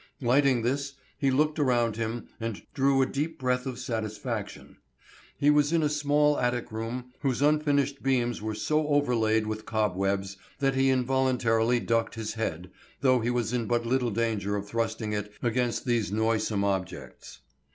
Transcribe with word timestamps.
Lighting 0.19 0.63
this, 0.63 0.93
he 1.19 1.29
looked 1.29 1.59
around 1.59 1.95
him 1.95 2.27
and 2.39 2.63
drew 2.73 3.03
a 3.03 3.05
deep 3.05 3.37
breath 3.37 3.67
of 3.67 3.77
satisfaction. 3.77 4.77
He 5.37 5.51
was 5.51 5.71
in 5.71 5.83
a 5.83 5.89
small 5.89 6.39
attic 6.39 6.71
room 6.71 7.11
whose 7.19 7.43
unfinished 7.43 8.01
beams 8.01 8.41
were 8.41 8.55
so 8.55 8.87
overlaid 8.87 9.45
with 9.45 9.67
cobwebs 9.67 10.37
that 10.57 10.73
he 10.73 10.89
involuntarily 10.89 11.79
ducked 11.79 12.15
his 12.15 12.33
head, 12.33 12.71
though 13.01 13.19
he 13.19 13.29
was 13.29 13.53
in 13.53 13.67
but 13.67 13.85
little 13.85 14.09
danger 14.09 14.55
of 14.55 14.67
thrusting 14.67 15.13
it 15.13 15.33
against 15.43 15.85
these 15.85 16.11
noisome 16.11 16.63
objects. 16.63 17.41